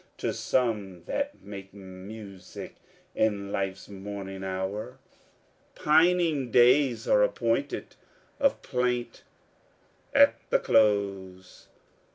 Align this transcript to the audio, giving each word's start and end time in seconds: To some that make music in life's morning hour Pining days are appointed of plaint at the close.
To 0.17 0.33
some 0.33 1.03
that 1.03 1.43
make 1.43 1.75
music 1.75 2.77
in 3.13 3.51
life's 3.51 3.87
morning 3.87 4.43
hour 4.43 4.97
Pining 5.75 6.49
days 6.49 7.07
are 7.07 7.21
appointed 7.21 7.93
of 8.39 8.63
plaint 8.63 9.21
at 10.11 10.37
the 10.49 10.57
close. 10.57 11.67